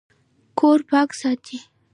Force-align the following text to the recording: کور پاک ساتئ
کور 0.59 0.79
پاک 0.89 1.09
ساتئ 1.19 1.57